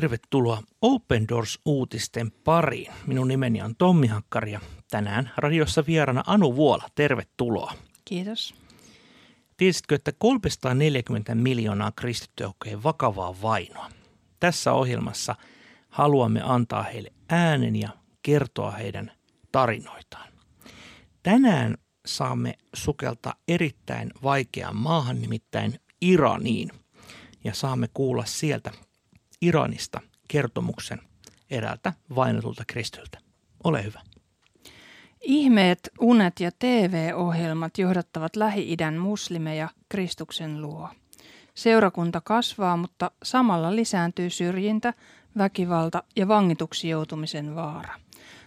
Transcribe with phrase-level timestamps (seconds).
[0.00, 2.92] tervetuloa Open Doors-uutisten pariin.
[3.06, 6.88] Minun nimeni on Tommi Hakkari ja tänään radiossa vieraana Anu Vuola.
[6.94, 7.72] Tervetuloa.
[8.04, 8.54] Kiitos.
[9.56, 13.90] Tiesitkö, että 340 miljoonaa kristittyä kokee vakavaa vainoa?
[14.40, 15.34] Tässä ohjelmassa
[15.88, 17.88] haluamme antaa heille äänen ja
[18.22, 19.12] kertoa heidän
[19.52, 20.32] tarinoitaan.
[21.22, 21.76] Tänään
[22.06, 26.70] saamme sukeltaa erittäin vaikeaan maahan, nimittäin Iraniin.
[27.44, 28.72] Ja saamme kuulla sieltä
[29.42, 31.00] Iranista kertomuksen
[31.50, 33.18] eräältä vainotulta kristyltä.
[33.64, 34.00] Ole hyvä.
[35.20, 40.88] Ihmeet, unet ja TV-ohjelmat johdattavat Lähi-idän muslimeja Kristuksen luo.
[41.54, 44.94] Seurakunta kasvaa, mutta samalla lisääntyy syrjintä,
[45.38, 47.94] väkivalta ja vangituksi joutumisen vaara.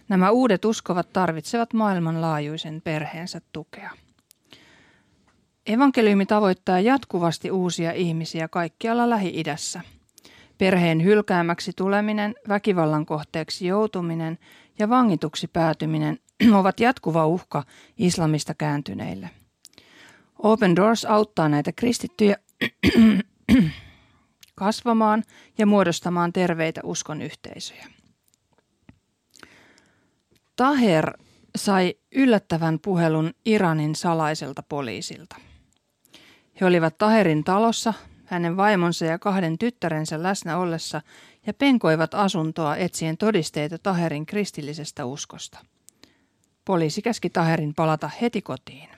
[0.08, 3.90] Nämä uudet uskovat tarvitsevat maailmanlaajuisen perheensä tukea.
[5.66, 9.80] Evankeliumi tavoittaa jatkuvasti uusia ihmisiä kaikkialla Lähi-idässä–
[10.62, 14.38] Perheen hylkäämäksi tuleminen, väkivallan kohteeksi joutuminen
[14.78, 16.18] ja vangituksi päätyminen
[16.58, 17.64] ovat jatkuva uhka
[17.98, 19.30] islamista kääntyneille.
[20.38, 22.36] Open Doors auttaa näitä kristittyjä
[24.54, 25.22] kasvamaan
[25.58, 27.86] ja muodostamaan terveitä uskon yhteisöjä.
[30.56, 31.12] Taher
[31.56, 35.36] sai yllättävän puhelun Iranin salaiselta poliisilta.
[36.60, 37.94] He olivat Taherin talossa
[38.32, 41.02] hänen vaimonsa ja kahden tyttärensä läsnä ollessa
[41.46, 45.58] ja penkoivat asuntoa etsien todisteita Taherin kristillisestä uskosta.
[46.64, 48.88] Poliisi käski Taherin palata heti kotiin.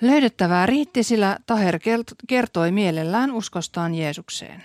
[0.00, 1.78] Löydettävää riitti, sillä Taher
[2.28, 4.62] kertoi mielellään uskostaan Jeesukseen.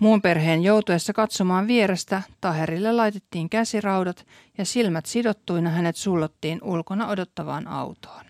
[0.00, 4.26] Muun perheen joutuessa katsomaan vierestä Taherille laitettiin käsiraudat
[4.58, 8.24] ja silmät sidottuina hänet sullottiin ulkona odottavaan autoon.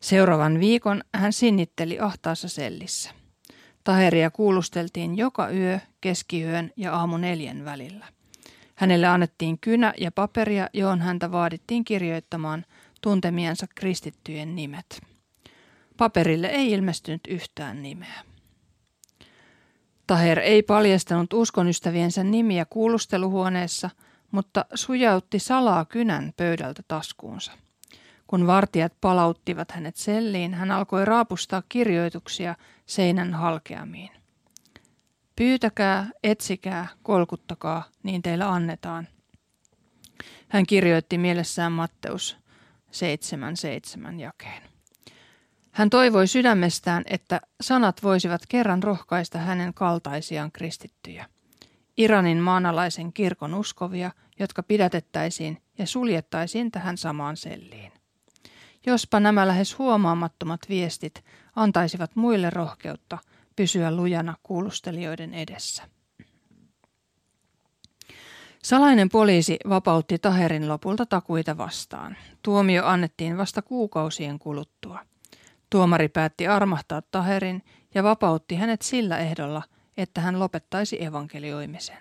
[0.00, 3.10] Seuraavan viikon hän sinnitteli ahtaassa sellissä.
[3.84, 8.06] Taheria kuulusteltiin joka yö, keskiyön ja aamu neljän välillä.
[8.74, 12.64] Hänelle annettiin kynä ja paperia, johon häntä vaadittiin kirjoittamaan
[13.00, 15.00] tuntemiensa kristittyjen nimet.
[15.96, 18.24] Paperille ei ilmestynyt yhtään nimeä.
[20.06, 23.90] Taher ei paljastanut uskonystäviensä nimiä kuulusteluhuoneessa,
[24.30, 27.52] mutta sujautti salaa kynän pöydältä taskuunsa.
[28.26, 32.54] Kun vartijat palauttivat hänet selliin, hän alkoi raapustaa kirjoituksia
[32.86, 34.10] seinän halkeamiin.
[35.36, 39.08] Pyytäkää, etsikää, kolkuttakaa, niin teillä annetaan.
[40.48, 42.36] Hän kirjoitti mielessään Matteus
[42.92, 44.62] 7.7 jakeen.
[45.72, 51.26] Hän toivoi sydämestään, että sanat voisivat kerran rohkaista hänen kaltaisiaan kristittyjä.
[51.96, 57.92] Iranin maanalaisen kirkon uskovia, jotka pidätettäisiin ja suljettaisiin tähän samaan selliin.
[58.86, 61.24] Jospa nämä lähes huomaamattomat viestit
[61.56, 63.18] antaisivat muille rohkeutta
[63.56, 65.82] pysyä lujana kuulustelijoiden edessä.
[68.62, 72.16] Salainen poliisi vapautti Taherin lopulta takuita vastaan.
[72.42, 74.98] Tuomio annettiin vasta kuukausien kuluttua.
[75.70, 77.62] Tuomari päätti armahtaa Taherin
[77.94, 79.62] ja vapautti hänet sillä ehdolla,
[79.96, 81.98] että hän lopettaisi evankelioimisen.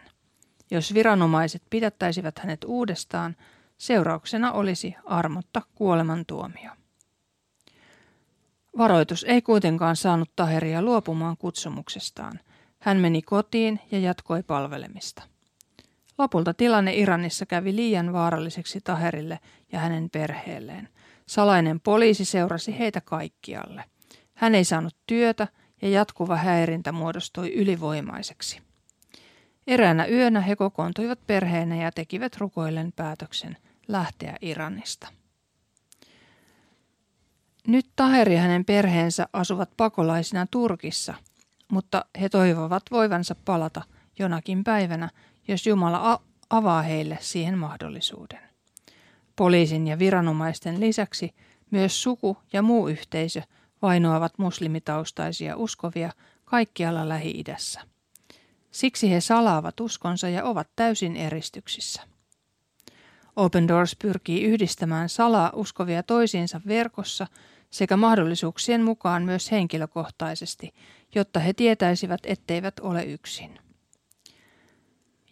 [0.71, 3.35] Jos viranomaiset pidättäisivät hänet uudestaan,
[3.77, 6.71] Seurauksena olisi armotta kuolemantuomio.
[8.77, 12.39] Varoitus ei kuitenkaan saanut Taheria luopumaan kutsumuksestaan.
[12.79, 15.23] Hän meni kotiin ja jatkoi palvelemista.
[16.17, 19.39] Lopulta tilanne Iranissa kävi liian vaaralliseksi Taherille
[19.71, 20.89] ja hänen perheelleen.
[21.25, 23.83] Salainen poliisi seurasi heitä kaikkialle.
[24.33, 25.47] Hän ei saanut työtä
[25.81, 28.61] ja jatkuva häirintä muodostui ylivoimaiseksi.
[29.67, 33.57] Eräänä yönä he kokoontuivat perheenä ja tekivät rukoillen päätöksen–
[33.87, 35.07] lähteä Iranista.
[37.67, 41.13] Nyt Taheri ja hänen perheensä asuvat pakolaisina Turkissa,
[41.71, 43.81] mutta he toivovat voivansa palata
[44.19, 45.09] jonakin päivänä,
[45.47, 46.19] jos Jumala
[46.49, 48.39] avaa heille siihen mahdollisuuden.
[49.35, 51.35] Poliisin ja viranomaisten lisäksi
[51.71, 53.41] myös suku ja muu yhteisö
[53.81, 56.11] vainoavat muslimitaustaisia uskovia
[56.45, 57.81] kaikkialla Lähi-idässä.
[58.71, 62.10] Siksi he salaavat uskonsa ja ovat täysin eristyksissä.
[63.35, 67.27] Open Doors pyrkii yhdistämään salaa uskovia toisiinsa verkossa
[67.69, 70.73] sekä mahdollisuuksien mukaan myös henkilökohtaisesti,
[71.15, 73.59] jotta he tietäisivät, etteivät ole yksin.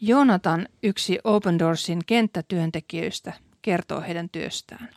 [0.01, 4.89] Jonathan, yksi Open Doorsin kenttätyöntekijöistä, kertoo heidän työstään.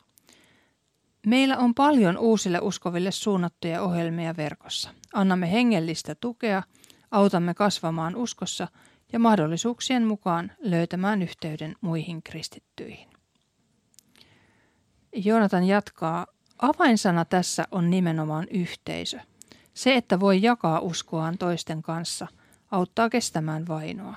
[1.27, 4.91] Meillä on paljon uusille uskoville suunnattuja ohjelmia verkossa.
[5.13, 6.63] Annamme hengellistä tukea,
[7.11, 8.69] autamme kasvamaan uskossa–
[9.13, 13.09] ja mahdollisuuksien mukaan löytämään yhteyden muihin kristittyihin.
[15.15, 16.27] Joonatan jatkaa,
[16.59, 19.19] avainsana tässä on nimenomaan yhteisö.
[19.75, 22.27] Se, että voi jakaa uskoaan toisten kanssa,
[22.71, 24.17] auttaa kestämään vainoa.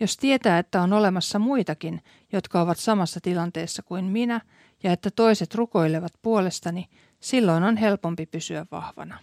[0.00, 2.02] Jos tietää, että on olemassa muitakin,
[2.32, 4.40] jotka ovat samassa tilanteessa kuin minä,
[4.82, 6.88] ja että toiset rukoilevat puolestani,
[7.20, 9.18] silloin on helpompi pysyä vahvana.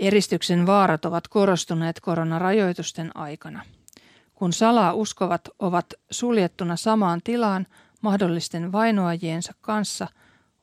[0.00, 3.62] Eristyksen vaarat ovat korostuneet koronarajoitusten aikana.
[4.34, 7.66] Kun salaa uskovat ovat suljettuna samaan tilaan
[8.00, 10.08] mahdollisten vainoajiensa kanssa,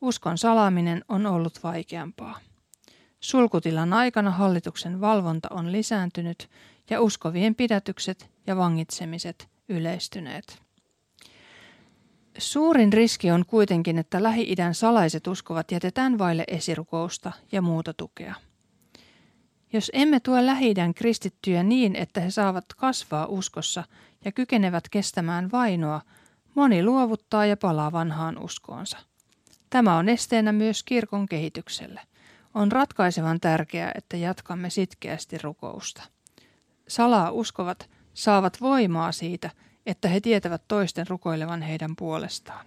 [0.02, 2.40] uskon salaaminen on ollut vaikeampaa.
[3.20, 6.50] Sulkutilan aikana hallituksen valvonta on lisääntynyt
[6.90, 10.62] ja uskovien pidätykset ja vangitsemiset yleistyneet.
[12.38, 18.36] Suurin riski on kuitenkin, että Lähi-idän salaiset uskovat jätetään vaille esirukousta ja muuta tukea.
[19.74, 23.84] Jos emme tue lähi kristittyjä niin, että he saavat kasvaa uskossa
[24.26, 26.02] ja kykenevät kestämään vainoa,
[26.56, 28.98] moni luovuttaa ja palaa vanhaan uskoonsa.
[29.70, 32.02] Tämä on esteenä myös kirkon kehitykselle.
[32.54, 36.04] On ratkaisevan tärkeää, että jatkamme sitkeästi rukousta.
[36.88, 39.50] Salaa uskovat saavat voimaa siitä,
[39.86, 42.66] että he tietävät toisten rukoilevan heidän puolestaan.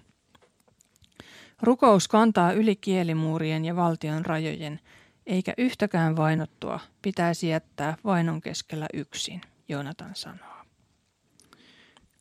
[1.62, 4.81] Rukous kantaa yli kielimuurien ja valtion rajojen,
[5.26, 10.56] eikä yhtäkään vainottua pitäisi jättää vainon keskellä yksin, Joonatan sanoo.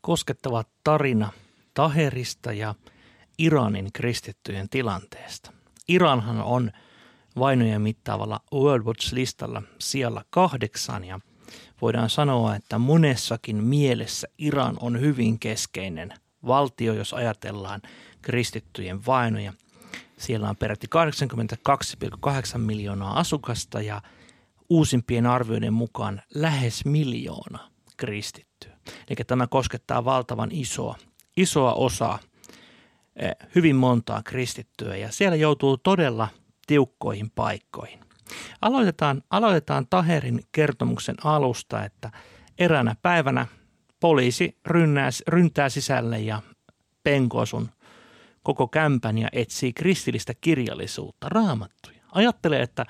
[0.01, 1.31] Koskettava tarina
[1.73, 2.75] Taherista ja
[3.37, 5.51] Iranin kristittyjen tilanteesta.
[5.87, 6.71] Iranhan on
[7.39, 11.19] vainojen mittaavalla World Watch-listalla siellä kahdeksan ja
[11.81, 16.13] voidaan sanoa, että monessakin mielessä Iran on hyvin keskeinen
[16.47, 17.81] valtio, jos ajatellaan
[18.21, 19.53] kristittyjen vainoja–
[20.17, 24.01] siellä on peräti 82,8 miljoonaa asukasta ja
[24.69, 27.59] uusimpien arvioiden mukaan lähes miljoona
[27.97, 28.71] kristittyä.
[29.09, 30.95] Eli tämä koskettaa valtavan isoa,
[31.37, 32.19] isoa osaa,
[33.15, 36.27] eh, hyvin montaa kristittyä ja siellä joutuu todella
[36.67, 37.99] tiukkoihin paikkoihin.
[38.61, 42.11] Aloitetaan, aloitetaan Taherin kertomuksen alusta, että
[42.59, 43.47] eräänä päivänä
[43.99, 46.41] poliisi rynnää, ryntää sisälle ja
[47.03, 47.69] penkoo sun
[48.45, 51.99] koko kämpän ja etsii kristillistä kirjallisuutta, raamattuja.
[52.11, 52.85] Ajattelee, että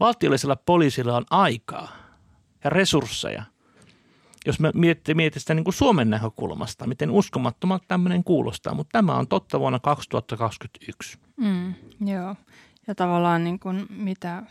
[0.00, 1.88] valtiollisella poliisilla on aikaa
[2.64, 3.42] ja resursseja,
[4.46, 9.28] jos me mietimme sitä niin kuin Suomen näkökulmasta, miten uskomattomalta tämmöinen kuulostaa, mutta tämä on
[9.28, 11.18] totta vuonna 2021.
[11.36, 11.74] Mm,
[12.06, 12.36] joo,
[12.86, 14.42] ja tavallaan niin kuin mitä,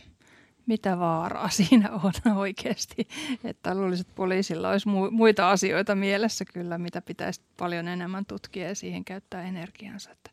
[0.68, 3.08] mitä vaaraa siinä on oikeasti.
[3.44, 8.76] Että luulisin, että poliisilla olisi muita asioita mielessä kyllä, mitä pitäisi paljon enemmän tutkia ja
[8.76, 10.12] siihen käyttää energiansa.
[10.12, 10.32] Että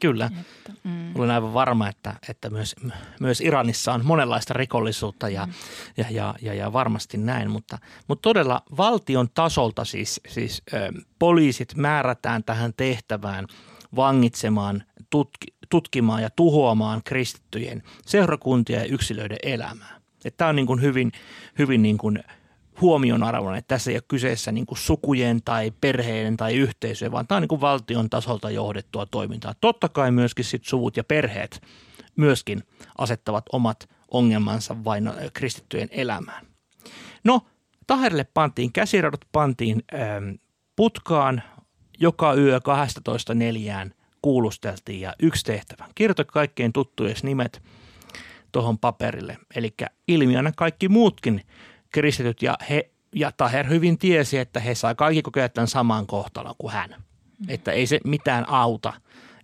[0.00, 0.30] Kyllä.
[0.40, 1.16] Että, mm.
[1.16, 2.76] Olen aivan varma, että, että myös,
[3.20, 5.52] myös Iranissa on monenlaista rikollisuutta ja, mm.
[5.96, 7.50] ja, ja, ja, ja varmasti näin.
[7.50, 7.78] Mutta,
[8.08, 13.46] mutta todella valtion tasolta siis, siis ö, poliisit määrätään tähän tehtävään
[13.96, 20.00] vangitsemaan, tutki, tutkimaan ja tuhoamaan kristittyjen seurakuntia ja yksilöiden elämää.
[20.36, 21.12] Tämä on niin kuin hyvin,
[21.58, 22.18] hyvin niin kuin–
[22.80, 27.36] huomionarvoinen, että tässä ei ole kyseessä niin kuin sukujen tai perheiden tai yhteisöjen, vaan tämä
[27.36, 29.54] on niin kuin valtion tasolta johdettua toimintaa.
[29.60, 31.62] Totta kai myöskin sit suvut ja perheet
[32.16, 32.62] myöskin
[32.98, 36.46] asettavat omat ongelmansa vain kristittyjen elämään.
[37.24, 37.40] No,
[37.86, 40.30] Taherille pantiin käsiradot, pantiin ähm,
[40.76, 41.42] putkaan,
[41.98, 45.86] joka yö 12 neljään kuulusteltiin ja yksi tehtävä.
[45.94, 47.62] Kirjoita kaikkein tuttujen nimet
[48.52, 49.38] tuohon paperille.
[49.54, 49.74] Eli
[50.08, 51.42] ilmiönä kaikki muutkin
[51.90, 56.54] kristityt ja he ja Taher hyvin tiesi, että he saa kaikki kokea tämän saman kohtalon
[56.58, 56.90] kuin hän.
[56.90, 57.46] Mm.
[57.48, 58.92] Että ei se mitään auta,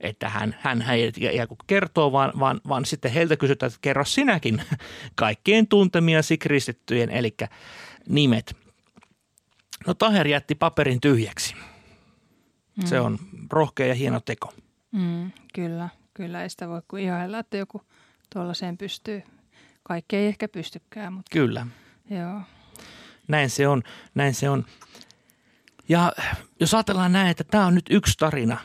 [0.00, 0.98] että hän, hän, hän
[1.32, 4.62] ja kun kertoo, vaan, vaan, vaan sitten heiltä kysytään, että kerro sinäkin
[5.14, 7.34] kaikkien tuntemiasi kristittyjen, eli
[8.08, 8.56] nimet.
[9.86, 11.54] No Taher jätti paperin tyhjäksi.
[12.76, 12.86] Mm.
[12.86, 13.18] Se on
[13.50, 14.52] rohkea ja hieno teko.
[14.96, 17.82] Mm, kyllä, kyllä ei sitä voi kuin ihailla, että joku
[18.32, 19.22] tuollaiseen pystyy.
[19.82, 21.66] Kaikki ei ehkä pystykään, mutta kyllä.
[22.10, 22.40] Joo.
[23.28, 23.82] Näin se on,
[24.14, 24.64] näin se on.
[25.88, 26.12] Ja
[26.60, 28.58] jos ajatellaan näin, että tämä on nyt yksi tarina.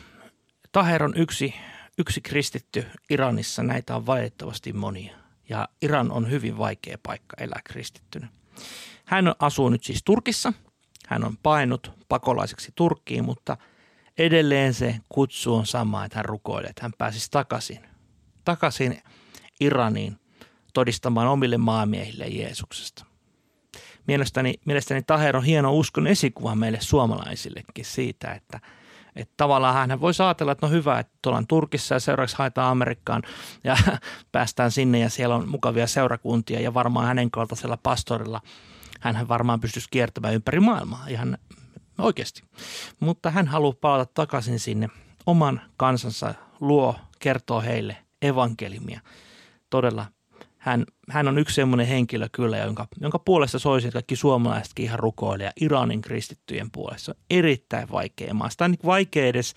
[0.72, 1.54] Taher on yksi,
[1.98, 5.16] yksi kristitty Iranissa, näitä on valitettavasti monia.
[5.50, 8.28] Ja Iran on hyvin vaikea paikka elää kristittynä.
[9.06, 10.54] Hän asuu nyt siis Turkissa.
[11.08, 13.58] Hän on painut pakolaiseksi Turkkiin, mutta
[14.18, 17.80] edelleen se kutsu on sama, että hän rukoilee, että hän pääsisi takaisin,
[18.46, 19.02] takaisin
[19.60, 20.20] Iraniin
[20.74, 23.06] todistamaan omille maamiehille Jeesuksesta.
[24.08, 28.60] Mielestäni, mielestäni Taher on hieno uskon esikuva meille suomalaisillekin siitä, että,
[29.16, 33.24] että tavallaan hän voi ajatella, että no hyvä, että ollaan Turkissa ja seuraavaksi haetaan Amerikkaan
[33.64, 33.78] ja
[34.32, 38.42] päästään sinne ja siellä on mukavia seurakuntia ja varmaan hänen kaltaisella pastorilla
[39.02, 41.38] hän varmaan pystyisi kiertämään ympäri maailmaa ihan
[42.02, 42.44] oikeasti.
[43.00, 44.90] Mutta hän haluaa palata takaisin sinne
[45.26, 49.02] oman kansansa luo, kertoo heille evankeliumia.
[49.70, 50.06] Todella
[50.62, 55.00] hän, hän on yksi semmoinen henkilö kyllä, jonka, jonka puolesta soisi, että kaikki suomalaisetkin ihan
[55.00, 57.16] rukoilee Iranin kristittyjen puolesta.
[57.30, 58.50] Erittäin vaikea maa.
[58.50, 59.54] Sitä on niin vaikea edes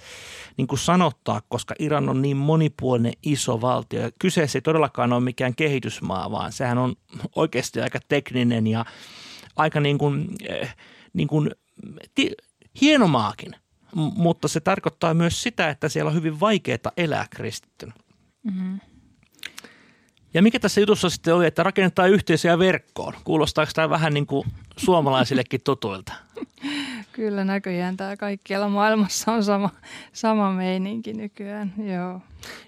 [0.56, 4.00] niin kuin sanottaa, koska Iran on niin monipuolinen iso valtio.
[4.00, 6.94] Ja kyseessä ei todellakaan ole mikään kehitysmaa, vaan sehän on
[7.36, 8.84] oikeasti aika tekninen ja
[9.56, 10.74] aika niin kuin, eh,
[11.12, 11.50] niin kuin,
[12.14, 12.31] ti,
[12.81, 13.57] hieno maakin.
[13.97, 17.93] M- mutta se tarkoittaa myös sitä, että siellä on hyvin vaikeaa elää kristittynä.
[18.43, 18.81] Mm-hmm.
[20.35, 23.14] Ja mikä tässä jutussa sitten oli, että rakennetaan yhteisöjä verkkoon?
[23.25, 26.12] Kuulostaako tämä vähän niin kuin suomalaisillekin tutuilta?
[27.14, 29.71] Kyllä näköjään tämä kaikkialla maailmassa on sama,
[30.12, 32.21] sama meininki nykyään, joo.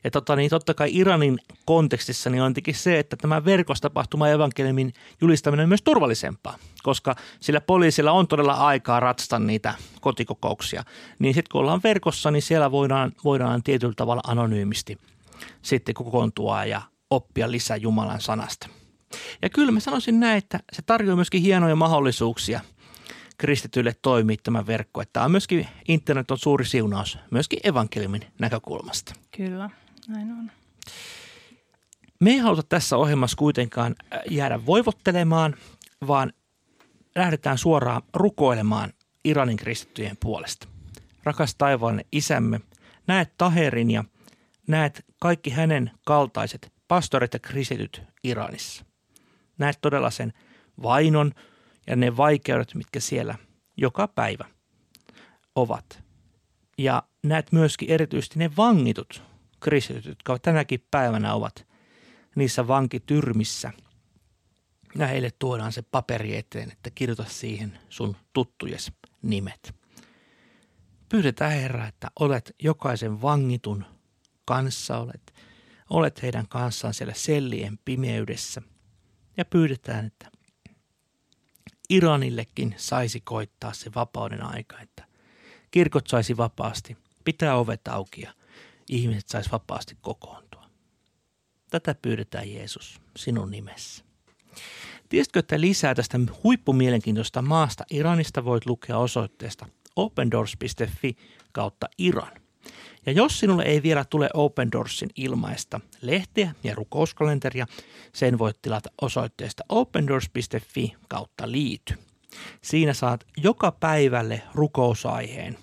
[0.04, 4.92] Ja tota, niin totta kai Iranin kontekstissa niin on se, että tämä verkossa tapahtuma evankeliumin
[5.20, 10.84] julistaminen on myös turvallisempaa, koska sillä poliisilla on todella aikaa ratsata niitä kotikokouksia.
[11.18, 14.98] Niin sitten kun ollaan verkossa, niin siellä voidaan, voidaan tietyllä tavalla anonyymisti
[15.62, 18.68] sitten kokoontua ja oppia lisää Jumalan sanasta.
[19.42, 22.60] Ja kyllä mä sanoisin näin, että se tarjoaa myöskin hienoja mahdollisuuksia
[23.38, 25.02] kristityille toimia tämä verkko.
[25.02, 29.14] Että on myöskin, internet on suuri siunaus myöskin evankeliumin näkökulmasta.
[29.36, 29.70] Kyllä,
[30.08, 30.50] näin on.
[32.20, 35.54] Me ei haluta tässä ohjelmassa kuitenkaan äh, jäädä voivottelemaan,
[36.06, 36.32] vaan
[37.14, 38.92] lähdetään suoraan rukoilemaan
[39.24, 40.68] Iranin kristittyjen puolesta.
[41.24, 42.60] Rakas taivaallinen isämme,
[43.06, 44.04] näet Taherin ja
[44.66, 48.84] näet kaikki hänen kaltaiset pastorit ja kristityt Iranissa.
[49.58, 50.32] Näet todella sen
[50.82, 51.32] vainon
[51.86, 53.34] ja ne vaikeudet, mitkä siellä
[53.76, 54.44] joka päivä
[55.54, 56.02] ovat.
[56.78, 59.22] Ja näet myöskin erityisesti ne vangitut
[59.60, 61.66] kristityt, jotka tänäkin päivänä ovat
[62.36, 63.72] niissä vankityrmissä.
[64.98, 69.74] Ja heille tuodaan se paperi eteen, että kirjoita siihen sun tuttujes nimet.
[71.08, 73.84] Pyydetään Herra, että olet jokaisen vangitun
[74.44, 75.34] kanssa, olet
[75.90, 78.62] olet heidän kanssaan siellä sellien pimeydessä
[79.36, 80.30] ja pyydetään, että
[81.88, 85.04] Iranillekin saisi koittaa se vapauden aika, että
[85.70, 88.32] kirkot saisi vapaasti pitää ovet auki ja
[88.88, 90.66] ihmiset saisi vapaasti kokoontua.
[91.70, 94.04] Tätä pyydetään Jeesus sinun nimessä.
[95.08, 101.16] Tiesitkö, että lisää tästä huippumielenkiintoista maasta Iranista voit lukea osoitteesta opendoors.fi
[101.52, 102.32] kautta Iran–
[103.06, 107.66] ja jos sinulle ei vielä tule Open Doorsin ilmaista lehteä ja rukouskalenteria,
[108.12, 111.94] sen voit tilata osoitteesta opendoors.fi kautta liity.
[112.62, 115.58] Siinä saat joka päivälle rukousaiheen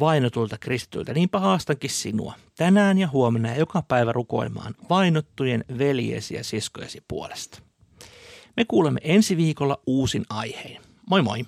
[0.00, 1.14] vainotulta kristityiltä.
[1.14, 7.62] Niinpä haastankin sinua tänään ja huomenna ja joka päivä rukoilemaan vainottujen veljesi ja siskojesi puolesta.
[8.56, 10.82] Me kuulemme ensi viikolla uusin aiheen.
[11.10, 11.44] Moi moi!